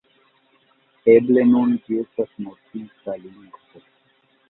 [1.13, 3.89] Eble nun ĝi estas mortinta lingvo.